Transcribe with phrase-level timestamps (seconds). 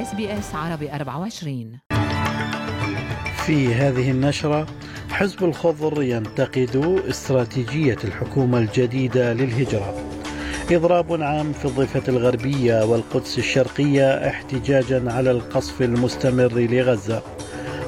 [0.00, 1.78] SBS عربي 24
[3.46, 4.66] في هذه النشرة
[5.10, 9.94] حزب الخضر ينتقد استراتيجية الحكومة الجديدة للهجرة.
[10.70, 17.22] إضراب عام في الضفة الغربية والقدس الشرقية احتجاجا على القصف المستمر لغزة.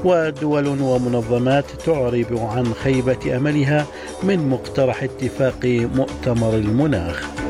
[0.04, 3.86] ودول ومنظمات تعرب عن خيبة أملها
[4.22, 5.64] من مقترح اتفاق
[5.96, 7.41] مؤتمر المناخ.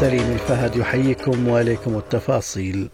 [0.00, 2.88] سليم الفهد يحييكم وعليكم التفاصيل.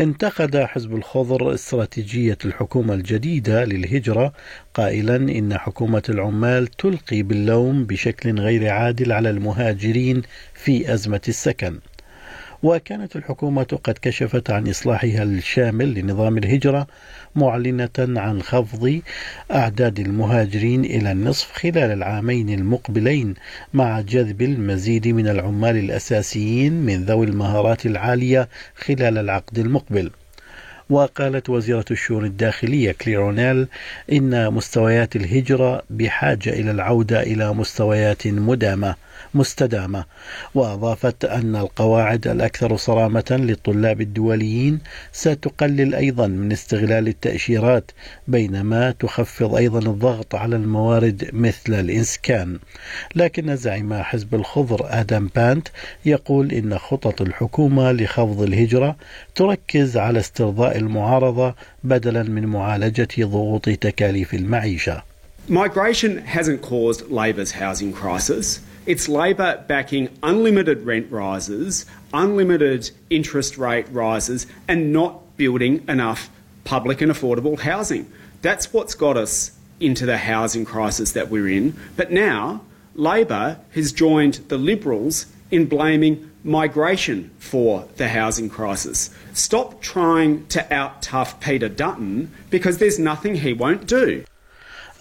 [0.00, 4.32] انتقد حزب الخضر استراتيجية الحكومة الجديدة للهجرة
[4.74, 10.22] قائلا إن حكومة العمال تلقي باللوم بشكل غير عادل على المهاجرين
[10.54, 11.78] في أزمة السكن.
[12.62, 16.86] وكانت الحكومة قد كشفت عن إصلاحها الشامل لنظام الهجرة
[17.34, 19.00] معلنة عن خفض
[19.50, 23.34] أعداد المهاجرين إلى النصف خلال العامين المقبلين
[23.74, 30.10] مع جذب المزيد من العمال الأساسيين من ذوي المهارات العالية خلال العقد المقبل.
[30.90, 33.66] وقالت وزيرة الشؤون الداخلية كليرونيل
[34.12, 38.94] إن مستويات الهجرة بحاجة إلى العودة إلى مستويات مدامة
[39.34, 40.04] مستدامة.
[40.54, 44.78] وأضافت أن القواعد الأكثر صرامة للطلاب الدوليين
[45.12, 47.90] ستقلل أيضا من استغلال التأشيرات
[48.28, 52.58] بينما تخفض أيضا الضغط على الموارد مثل الإسكان
[53.14, 55.68] لكن زعيم حزب الخضر آدم بانت
[56.04, 58.96] يقول إن خطط الحكومة لخفض الهجرة
[59.34, 61.54] تركز على استرضاء المعارضة
[61.84, 65.02] بدلا من معالجة ضغوط تكاليف المعيشة.
[65.48, 68.60] Migration hasn't caused Labor's housing crisis.
[68.88, 76.30] It's Labor backing unlimited rent rises, unlimited interest rate rises, and not building enough
[76.64, 78.10] public and affordable housing.
[78.40, 81.76] That's what's got us into the housing crisis that we're in.
[81.96, 82.62] But now,
[82.94, 89.10] Labor has joined the Liberals in blaming migration for the housing crisis.
[89.34, 94.24] Stop trying to out tough Peter Dutton because there's nothing he won't do.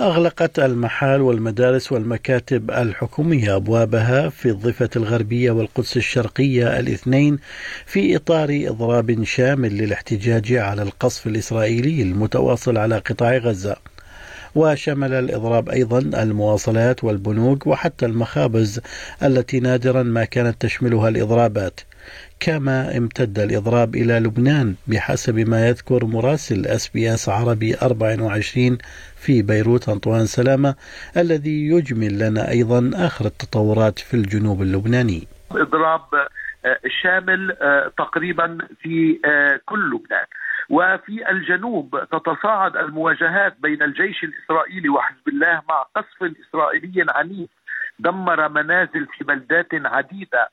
[0.01, 7.39] أغلقت المحال والمدارس والمكاتب الحكومية أبوابها في الضفة الغربية والقدس الشرقية الاثنين
[7.85, 13.75] في إطار إضراب شامل للاحتجاج على القصف الإسرائيلي المتواصل على قطاع غزة.
[14.55, 18.81] وشمل الإضراب أيضا المواصلات والبنوك وحتى المخابز
[19.23, 21.79] التي نادرا ما كانت تشملها الإضرابات.
[22.39, 28.77] كما امتد الإضراب إلى لبنان بحسب ما يذكر مراسل أس بي أس عربي 24
[29.15, 29.89] في بيروت.
[29.89, 30.75] أنطوان سلامة
[31.17, 35.27] الذي يجمل لنا أيضا آخر التطورات في الجنوب اللبناني.
[35.51, 36.01] إضراب
[37.01, 37.55] شامل
[37.97, 39.19] تقريبا في
[39.65, 40.25] كل لبنان.
[40.69, 47.49] وفي الجنوب تتصاعد المواجهات بين الجيش الإسرائيلي وحزب الله مع قصف إسرائيلي عنيف
[47.99, 50.49] دمر منازل في بلدات عديدة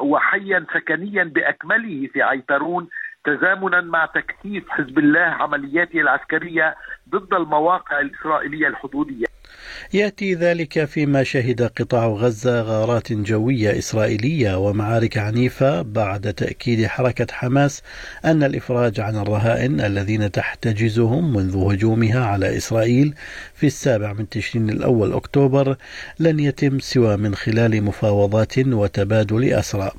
[0.00, 2.88] وحيا سكنيا بأكمله في عيترون
[3.24, 6.76] تزامنا مع تكثيف حزب الله عملياته العسكرية
[7.08, 9.31] ضد المواقع الإسرائيلية الحدودية.
[9.94, 17.82] يأتي ذلك فيما شهد قطاع غزة غارات جوية إسرائيلية ومعارك عنيفة بعد تأكيد حركة حماس
[18.24, 23.14] أن الإفراج عن الرهائن الذين تحتجزهم منذ هجومها على إسرائيل
[23.54, 25.76] في السابع من تشرين الأول أكتوبر
[26.18, 29.90] لن يتم سوى من خلال مفاوضات وتبادل أسرى.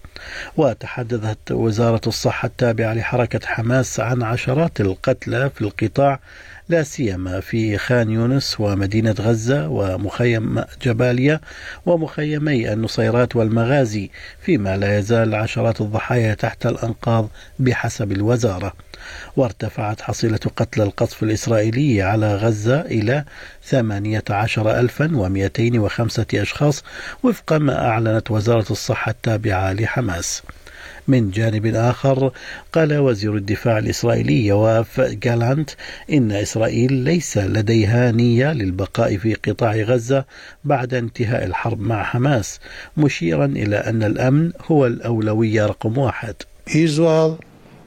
[0.57, 6.19] وتحدثت وزارة الصحة التابعة لحركة حماس عن عشرات القتلى في القطاع
[6.69, 11.39] لا سيما في خان يونس ومدينة غزة ومخيم جباليا
[11.85, 14.09] ومخيمي النصيرات والمغازي
[14.41, 17.29] فيما لا يزال عشرات الضحايا تحت الأنقاض
[17.59, 18.73] بحسب الوزارة.
[19.37, 23.25] وارتفعت حصيلة قتل القصف الإسرائيلي على غزة إلى
[23.61, 26.83] 18205 أشخاص
[27.23, 30.43] وفق ما أعلنت وزارة الصحة التابعة لحماس.
[31.07, 32.31] من جانب آخر
[32.73, 35.69] قال وزير الدفاع الإسرائيلي يواف جالانت
[36.11, 40.25] إن إسرائيل ليس لديها نية للبقاء في قطاع غزة
[40.63, 42.59] بعد انتهاء الحرب مع حماس
[42.97, 46.35] مشيرا إلى أن الأمن هو الأولوية رقم واحد
[46.69, 47.39] Israel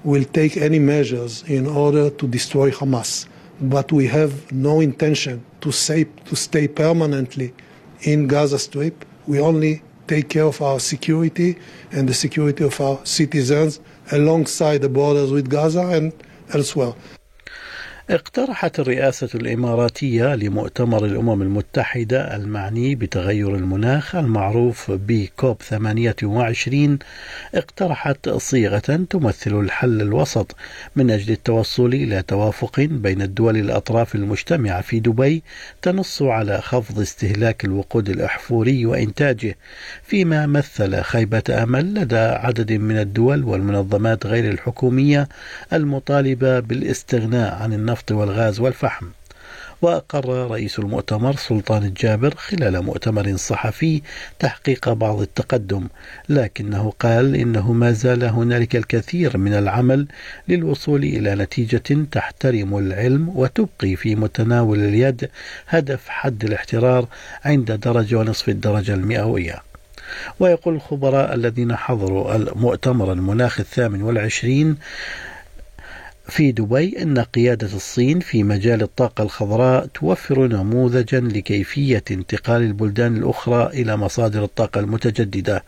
[0.04, 3.26] will take any measures in order to destroy Hamas,
[3.60, 7.52] but we have no intention to, say, to stay permanently
[8.02, 9.04] in Gaza Strip.
[9.26, 11.58] We only take care of our security
[11.92, 13.80] and the security of our citizens
[14.12, 16.12] alongside the borders with Gaza and
[16.52, 16.94] elsewhere.
[18.10, 26.98] اقترحت الرئاسة الإماراتية لمؤتمر الأمم المتحدة المعني بتغير المناخ المعروف بكوب 28
[27.54, 28.78] اقترحت صيغة
[29.10, 30.56] تمثل الحل الوسط
[30.96, 35.42] من أجل التوصل إلى توافق بين الدول الأطراف المجتمعة في دبي
[35.82, 39.56] تنص على خفض استهلاك الوقود الأحفوري وإنتاجه
[40.02, 45.28] فيما مثل خيبة أمل لدى عدد من الدول والمنظمات غير الحكومية
[45.72, 49.06] المطالبة بالاستغناء عن النفط النفط والغاز والفحم.
[49.82, 54.02] وأقر رئيس المؤتمر سلطان الجابر خلال مؤتمر صحفي
[54.38, 55.88] تحقيق بعض التقدم
[56.28, 60.06] لكنه قال إنه ما زال هنالك الكثير من العمل
[60.48, 65.30] للوصول إلى نتيجة تحترم العلم وتبقي في متناول اليد
[65.68, 67.06] هدف حد الاحترار
[67.44, 69.62] عند درجة ونصف الدرجة المئوية.
[70.40, 74.76] ويقول الخبراء الذين حضروا المؤتمر المناخ الثامن والعشرين
[76.28, 83.66] في دبي أن قيادة الصين في مجال الطاقة الخضراء توفر نموذجا لكيفية انتقال البلدان الأخرى
[83.66, 85.64] إلى مصادر الطاقة المتجددة.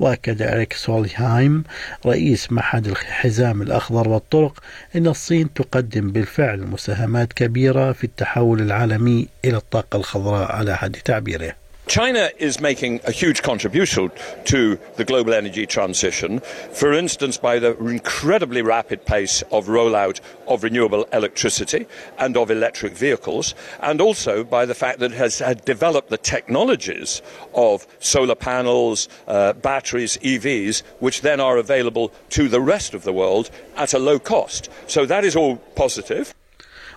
[0.00, 1.64] وأكد إريك سولهايم
[2.06, 4.62] رئيس معهد الحزام الأخضر والطرق
[4.96, 11.54] أن الصين تقدم بالفعل مساهمات كبيرة في التحول العالمي إلى الطاقة الخضراء على حد تعبيره.
[11.90, 14.12] China is making a huge contribution
[14.44, 20.62] to the global energy transition, for instance, by the incredibly rapid pace of rollout of
[20.62, 26.10] renewable electricity and of electric vehicles, and also by the fact that it has developed
[26.10, 27.22] the technologies
[27.54, 33.12] of solar panels, uh, batteries, EVs, which then are available to the rest of the
[33.12, 34.70] world at a low cost.
[34.86, 36.32] So that is all positive.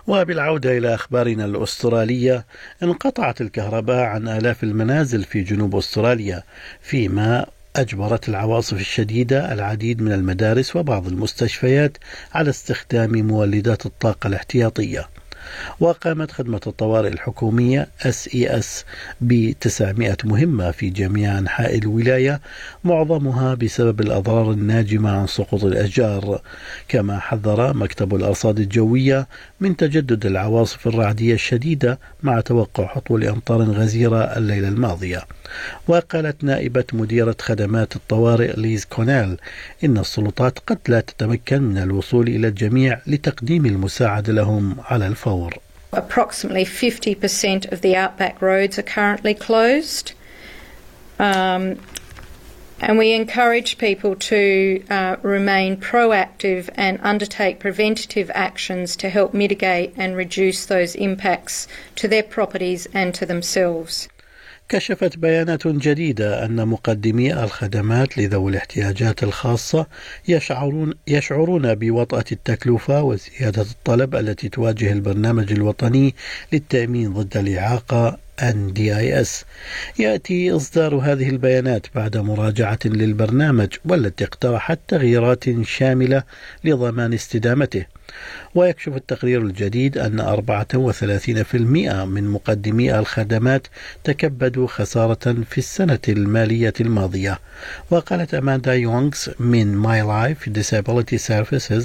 [0.06, 2.46] وبالعودة إلى أخبارنا الأسترالية
[2.82, 6.42] انقطعت الكهرباء عن آلاف المنازل في جنوب أستراليا
[6.80, 7.46] فيما
[7.76, 11.98] أجبرت العواصف الشديدة العديد من المدارس وبعض المستشفيات
[12.34, 15.08] على استخدام مولدات الطاقة الاحتياطية.
[15.80, 18.66] وقامت خدمة الطوارئ الحكومية SES
[19.20, 22.40] ب 900 مهمة في جميع أنحاء الولاية
[22.84, 26.40] معظمها بسبب الأضرار الناجمة عن سقوط الأشجار.
[26.88, 29.26] كما حذر مكتب الأرصاد الجوية
[29.60, 35.22] من تجدد العواصف الرعدية الشديدة مع توقع حصول أمطار غزيرة الليلة الماضية.
[35.88, 39.36] وقالت نائبة مديرة خدمات الطوارئ ليز كونيل
[39.84, 45.33] إن السلطات قد لا تتمكن من الوصول إلى الجميع لتقديم المساعدة لهم على الفور.
[45.92, 50.12] Approximately 50% of the outback roads are currently closed.
[51.18, 51.78] Um,
[52.80, 59.94] and we encourage people to uh, remain proactive and undertake preventative actions to help mitigate
[59.96, 64.08] and reduce those impacts to their properties and to themselves.
[64.68, 69.86] كشفت بيانات جديدة أن مقدمي الخدمات لذوي الاحتياجات الخاصة
[70.28, 76.14] يشعرون يشعرون بوطأة التكلفة وزيادة الطلب التي تواجه البرنامج الوطني
[76.52, 79.28] للتأمين ضد الإعاقة NDIS
[79.98, 86.22] يأتي إصدار هذه البيانات بعد مراجعة للبرنامج والتي اقترحت تغييرات شاملة
[86.64, 87.86] لضمان استدامته.
[88.54, 91.54] ويكشف التقرير الجديد أن 34%
[92.04, 93.66] من مقدمي الخدمات
[94.04, 97.38] تكبدوا خسارة في السنة المالية الماضية.
[97.90, 101.84] وقالت أماندا يونغز من ماي لايف Disability Services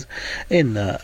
[0.52, 0.98] إن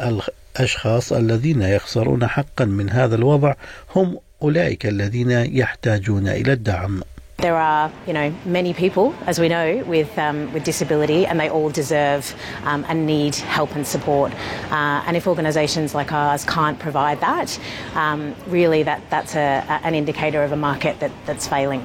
[0.55, 3.53] الأشخاص الذين يخسرون حقا من هذا الوضع
[3.95, 7.01] هم أولئك الذين يحتاجون إلى الدعم
[7.37, 11.49] There are, you know, many people, as we know, with um, with disability, and they
[11.49, 12.33] all deserve
[12.63, 14.31] um, and need help and support.
[14.71, 17.59] Uh, and if organisations like ours can't provide that,
[17.93, 21.83] um, really, that that's a, an indicator of a market that, that's failing.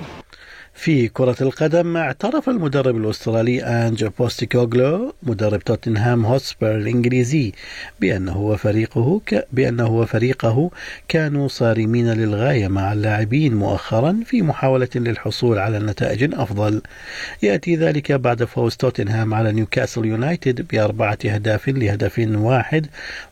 [0.75, 7.53] في كرة القدم اعترف المدرب الأسترالي أنج بوستيكوغلو مدرب توتنهام هوتسبير الإنجليزي
[8.01, 9.47] بأنه وفريقه ك...
[9.53, 10.71] بأنه وفريقه
[11.09, 16.83] كانوا صارمين للغاية مع اللاعبين مؤخرا في محاولة للحصول على نتائج أفضل.
[17.43, 22.87] يأتي ذلك بعد فوز توتنهام على نيوكاسل يونايتد بأربعة أهداف لهدف واحد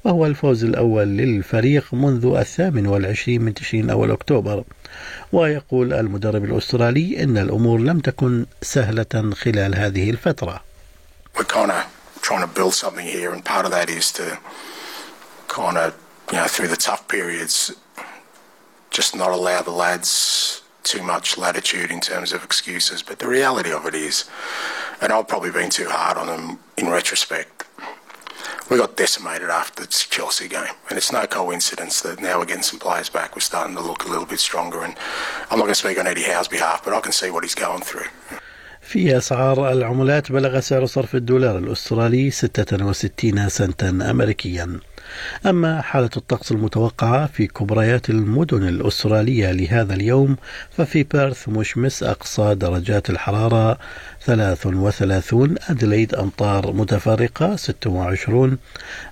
[0.04, 4.64] وهو الفوز الأول للفريق منذ الثامن والعشرين من تشرين أول أكتوبر.
[5.33, 10.62] ويقول المدرب الأسترالي إن الأمور لم تكن سهلة خلال هذه الفترة.
[11.36, 11.84] We're kind of
[12.22, 14.39] trying to build something here and part of that is to
[15.48, 15.93] kind of,
[16.32, 17.55] you know, through the tough periods,
[18.91, 23.01] just not allow the lads too much latitude in terms of excuses.
[23.01, 24.25] But the reality of it is,
[25.01, 27.57] and I've probably been too hard on them in retrospect,
[28.70, 32.63] we got decimated after the Chelsea game, and it's no coincidence that now we're getting
[32.63, 33.36] some players back.
[33.36, 34.96] We're starting to look a little bit stronger, and
[35.50, 37.55] I'm not going to speak on Eddie Howe's behalf, but I can see what he's
[37.55, 38.10] going through.
[38.82, 44.79] في أسعار العملات بلغ سعر صرف الدولار الأسترالي 66 سنتا أمريكيا
[45.47, 50.37] أما حالة الطقس المتوقعة في كبريات المدن الأسترالية لهذا اليوم
[50.71, 53.79] ففي بيرث مشمس أقصى درجات الحرارة
[54.25, 58.59] 33 أدليد أمطار متفرقة 26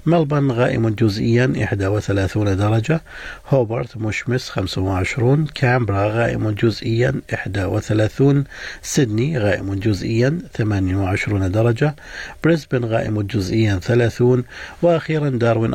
[0.06, 3.00] ملبن غائم جزئيا 31 درجة
[3.48, 7.14] هوبرت مشمس 25 كامبرا غائم جزئيا
[7.56, 8.44] 31
[8.82, 11.96] سيدني غائم جزئيا 28 درجة
[12.44, 14.44] بريسبن غائم جزئيا 30
[14.82, 15.74] وأخيرا داروين